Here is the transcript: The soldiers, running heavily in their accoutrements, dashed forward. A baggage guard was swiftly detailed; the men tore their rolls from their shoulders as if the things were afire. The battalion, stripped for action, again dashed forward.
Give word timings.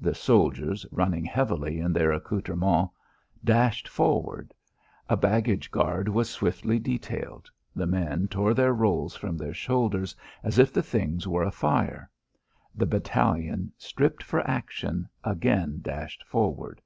The 0.00 0.14
soldiers, 0.14 0.86
running 0.92 1.24
heavily 1.24 1.80
in 1.80 1.92
their 1.92 2.12
accoutrements, 2.12 2.92
dashed 3.42 3.88
forward. 3.88 4.54
A 5.08 5.16
baggage 5.16 5.72
guard 5.72 6.08
was 6.08 6.30
swiftly 6.30 6.78
detailed; 6.78 7.50
the 7.74 7.84
men 7.88 8.28
tore 8.28 8.54
their 8.54 8.72
rolls 8.72 9.16
from 9.16 9.36
their 9.36 9.52
shoulders 9.54 10.14
as 10.44 10.60
if 10.60 10.72
the 10.72 10.80
things 10.80 11.26
were 11.26 11.42
afire. 11.42 12.08
The 12.72 12.86
battalion, 12.86 13.72
stripped 13.76 14.22
for 14.22 14.48
action, 14.48 15.08
again 15.24 15.80
dashed 15.82 16.22
forward. 16.22 16.80